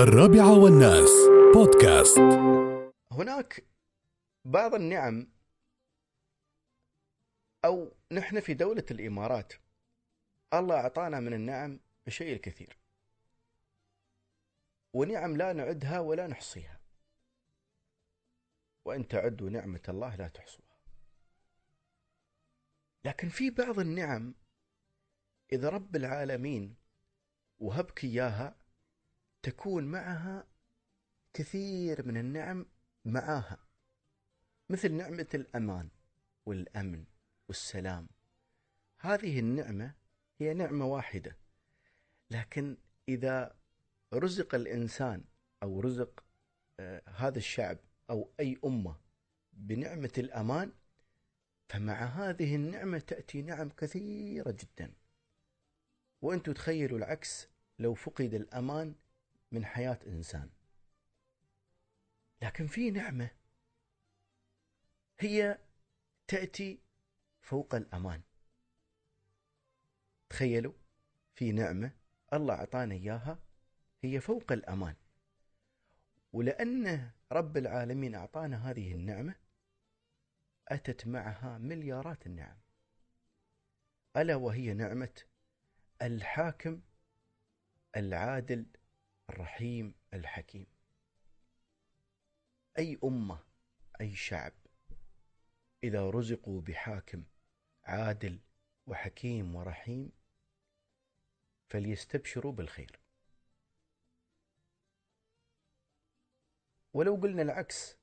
الرابعة 0.00 0.58
والناس. 0.58 1.10
بودكاست. 1.54 2.18
هناك 3.12 3.64
بعض 4.44 4.74
النعم 4.74 5.32
أو 7.64 7.92
نحن 8.12 8.40
في 8.40 8.54
دولة 8.54 8.84
الإمارات. 8.90 9.52
الله 10.54 10.74
أعطانا 10.74 11.20
من 11.20 11.34
النعم 11.34 11.80
الشيء 12.06 12.32
الكثير 12.32 12.78
ونعم 14.92 15.36
لا 15.36 15.52
نعدها 15.52 16.00
ولا 16.00 16.26
نحصيها. 16.26 16.80
وإن 18.84 19.08
تعدوا 19.08 19.50
نعمة 19.50 19.82
الله 19.88 20.16
لا 20.16 20.28
تحصوها. 20.28 20.78
لكن 23.04 23.28
في 23.28 23.50
بعض 23.50 23.78
النعم 23.78 24.34
إذا 25.52 25.68
رب 25.68 25.96
العالمين 25.96 26.76
وهبك 27.58 28.04
إياها 28.04 28.59
تكون 29.42 29.84
معها 29.84 30.46
كثير 31.34 32.06
من 32.06 32.16
النعم 32.16 32.66
معاها. 33.04 33.58
مثل 34.70 34.92
نعمة 34.92 35.28
الأمان 35.34 35.88
والأمن 36.46 37.04
والسلام. 37.48 38.08
هذه 38.98 39.38
النعمة 39.38 39.94
هي 40.38 40.54
نعمة 40.54 40.86
واحدة. 40.86 41.36
لكن 42.30 42.76
إذا 43.08 43.56
رزق 44.14 44.54
الإنسان 44.54 45.24
أو 45.62 45.80
رزق 45.80 46.24
آه 46.80 47.02
هذا 47.06 47.38
الشعب 47.38 47.78
أو 48.10 48.32
أي 48.40 48.58
أمة 48.64 48.96
بنعمة 49.52 50.12
الأمان 50.18 50.72
فمع 51.68 52.04
هذه 52.04 52.56
النعمة 52.56 52.98
تأتي 52.98 53.42
نعم 53.42 53.68
كثيرة 53.68 54.50
جدا. 54.50 54.92
وأنتم 56.22 56.52
تخيلوا 56.52 56.98
العكس 56.98 57.48
لو 57.78 57.94
فقد 57.94 58.34
الأمان 58.34 58.94
من 59.52 59.64
حياة 59.64 59.98
إنسان. 60.06 60.50
لكن 62.42 62.66
في 62.66 62.90
نعمة 62.90 63.30
هي 65.18 65.58
تأتي 66.28 66.82
فوق 67.40 67.74
الأمان. 67.74 68.22
تخيلوا 70.28 70.72
في 71.34 71.52
نعمة 71.52 71.92
الله 72.32 72.54
أعطانا 72.54 72.94
إياها 72.94 73.38
هي 74.02 74.20
فوق 74.20 74.52
الأمان. 74.52 74.94
ولأن 76.32 77.10
رب 77.32 77.56
العالمين 77.56 78.14
أعطانا 78.14 78.70
هذه 78.70 78.94
النعمة 78.94 79.34
أتت 80.68 81.06
معها 81.06 81.58
مليارات 81.58 82.26
النعم. 82.26 82.56
ألا 84.16 84.36
وهي 84.36 84.74
نعمة 84.74 85.22
الحاكم 86.02 86.80
العادل 87.96 88.66
الرحيم 89.30 89.94
الحكيم. 90.14 90.66
أي 92.78 92.98
أمة 93.04 93.38
أي 94.00 94.14
شعب 94.14 94.52
إذا 95.84 96.10
رزقوا 96.10 96.60
بحاكم 96.60 97.24
عادل 97.84 98.40
وحكيم 98.86 99.54
ورحيم 99.56 100.12
فليستبشروا 101.68 102.52
بالخير. 102.52 103.00
ولو 106.92 107.14
قلنا 107.14 107.42
العكس 107.42 107.96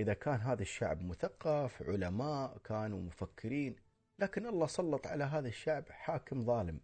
إذا 0.00 0.14
كان 0.14 0.40
هذا 0.40 0.62
الشعب 0.62 1.02
مثقف 1.02 1.82
علماء 1.82 2.58
كانوا 2.58 3.00
مفكرين 3.02 3.76
لكن 4.18 4.46
الله 4.46 4.66
سلط 4.66 5.06
على 5.06 5.24
هذا 5.24 5.48
الشعب 5.48 5.88
حاكم 5.90 6.44
ظالم. 6.44 6.80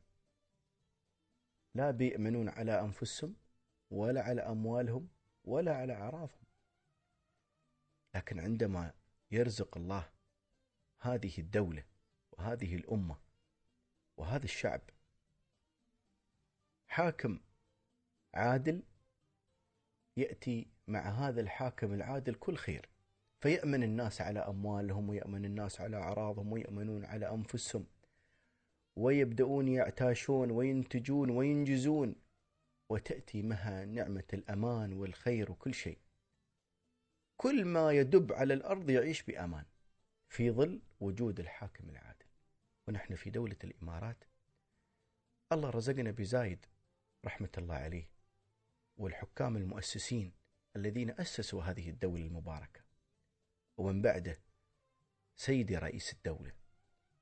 لا 1.74 1.90
بيأمنون 1.90 2.48
على 2.48 2.80
أنفسهم 2.80 3.43
ولا 3.94 4.22
على 4.22 4.40
أموالهم 4.40 5.08
ولا 5.44 5.76
على 5.76 5.92
أعراضهم. 5.92 6.44
لكن 8.14 8.40
عندما 8.40 8.92
يرزق 9.30 9.76
الله 9.76 10.10
هذه 11.00 11.38
الدولة 11.38 11.84
وهذه 12.32 12.74
الأمة 12.74 13.16
وهذا 14.16 14.44
الشعب 14.44 14.80
حاكم 16.86 17.40
عادل 18.34 18.82
يأتي 20.16 20.66
مع 20.88 21.00
هذا 21.00 21.40
الحاكم 21.40 21.94
العادل 21.94 22.34
كل 22.34 22.56
خير 22.56 22.88
فيأمن 23.40 23.82
الناس 23.82 24.20
على 24.20 24.40
أموالهم 24.40 25.08
ويأمن 25.08 25.44
الناس 25.44 25.80
على 25.80 25.96
أعراضهم 25.96 26.52
ويأمنون 26.52 27.04
على 27.04 27.30
أنفسهم 27.30 27.86
ويبدأون 28.96 29.68
يعتاشون 29.68 30.50
وينتجون 30.50 31.30
وينجزون. 31.30 32.23
وتأتي 32.88 33.42
معها 33.42 33.84
نعمة 33.84 34.24
الأمان 34.32 34.92
والخير 34.92 35.50
وكل 35.52 35.74
شيء. 35.74 35.98
كل 37.36 37.64
ما 37.64 37.92
يدب 37.92 38.32
على 38.32 38.54
الأرض 38.54 38.90
يعيش 38.90 39.22
بأمان. 39.22 39.64
في 40.28 40.50
ظل 40.50 40.82
وجود 41.00 41.40
الحاكم 41.40 41.90
العادل. 41.90 42.26
ونحن 42.88 43.14
في 43.14 43.30
دولة 43.30 43.56
الإمارات. 43.64 44.24
الله 45.52 45.70
رزقنا 45.70 46.10
بزايد 46.10 46.66
رحمة 47.24 47.50
الله 47.58 47.74
عليه 47.74 48.08
والحكام 48.96 49.56
المؤسسين 49.56 50.32
الذين 50.76 51.10
أسسوا 51.10 51.62
هذه 51.62 51.90
الدولة 51.90 52.24
المباركة. 52.24 52.84
ومن 53.76 54.02
بعده 54.02 54.40
سيدي 55.36 55.76
رئيس 55.76 56.12
الدولة 56.12 56.52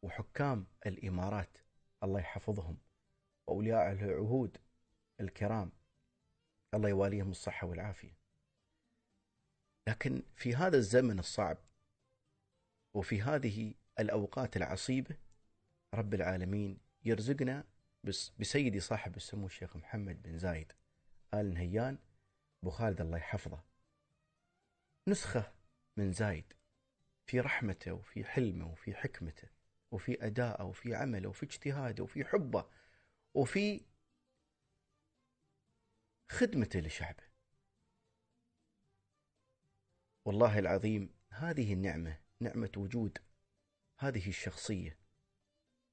وحكام 0.03 0.67
الإمارات. 0.87 1.59
الله 2.03 2.21
يحفظهم. 2.21 2.79
وأولياء 3.47 3.93
العهود 3.93 4.59
الكرام. 5.23 5.73
الله 6.75 6.89
يواليهم 6.89 7.31
الصحة 7.31 7.67
والعافية. 7.67 8.17
لكن 9.89 10.23
في 10.37 10.55
هذا 10.55 10.77
الزمن 10.77 11.19
الصعب 11.19 11.59
وفي 12.95 13.23
هذه 13.23 13.75
الأوقات 14.01 14.57
العصيبة 14.57 15.17
رب 15.95 16.15
العالمين 16.15 16.79
يرزقنا 17.05 17.65
بس 18.05 18.33
بسيدي 18.39 18.81
صاحب 18.81 19.17
السمو 19.17 19.47
الشيخ 19.47 19.77
محمد 19.77 20.23
بن 20.23 20.39
زايد 20.39 20.73
آل 21.35 21.55
نهيان 21.55 21.99
أبو 22.63 22.71
خالد 22.71 23.01
الله 23.01 23.19
يحفظه. 23.19 23.63
نسخة 25.09 25.53
من 25.97 26.13
زايد 26.13 26.53
في 27.27 27.41
رحمته 27.41 27.93
وفي 27.93 28.25
حلمه 28.25 28.67
وفي 28.73 28.95
حكمته 28.95 29.49
وفي 29.91 30.27
أدائه 30.27 30.65
وفي 30.65 30.95
عمله 30.95 31.29
وفي 31.29 31.43
اجتهاده 31.47 32.05
وفي 32.05 32.25
حبه 32.25 32.65
وفي 33.35 33.81
خدمته 36.33 36.81
لشعبه 36.81 37.23
والله 40.25 40.59
العظيم 40.59 41.15
هذه 41.31 41.73
النعمة 41.73 42.19
نعمة 42.41 42.71
وجود. 42.77 43.19
هذه 43.99 44.29
الشخصية. 44.29 44.99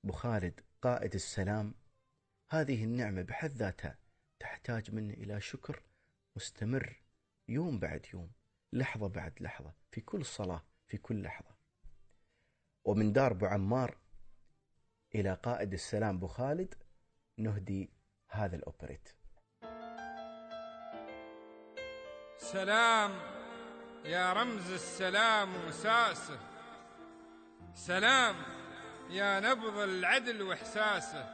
أبو 0.03 0.13
خالد 0.13 0.61
قائد 0.81 1.13
السلام. 1.13 1.75
هذه 2.51 2.83
النعمة 2.83 3.22
بحد 3.22 3.51
ذاتها 3.51 3.97
تحتاج 4.39 4.91
منه 4.91 5.13
إلى 5.13 5.41
شكر 5.41 5.83
مستمر 6.35 7.03
يوم 7.47 7.79
بعد 7.79 8.05
يوم 8.13 8.31
لحظة 8.73 9.07
بعد 9.07 9.41
لحظة 9.41 9.73
في 9.91 10.01
كل 10.01 10.25
صلاة 10.25 10.66
في 10.88 10.97
كل 10.97 11.23
لحظة. 11.23 11.57
ومن 12.85 13.13
دار 13.13 13.31
أبو 13.31 13.45
عمار 13.45 13.97
إلى 15.16 15.33
قائد 15.33 15.73
السلام 15.73 16.16
أبو 16.16 16.28
خالد 16.28 16.73
نهدي 17.38 17.94
هذا 18.29 18.55
الأوبريت. 18.55 19.19
سلام 22.51 23.11
يا 24.05 24.33
رمز 24.33 24.71
السلام 24.71 25.49
وساسه. 25.67 26.39
سلام 27.75 28.35
يا 29.09 29.39
نبض 29.39 29.77
العدل 29.77 30.41
وإحساسه. 30.41 31.25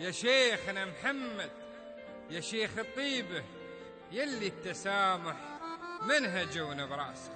يا 0.00 0.10
شيخنا 0.10 0.84
محمد 0.84 1.50
يا 2.30 2.40
شيخ 2.40 2.70
الطيبه 2.78 3.42
يلي 4.12 4.46
التسامح 4.46 5.36
منهجه 6.02 6.64
ونبراسه 6.64 7.32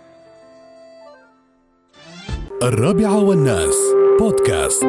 الرابعة 2.62 3.24
والناس 3.24 3.76
بودكاست. 4.18 4.84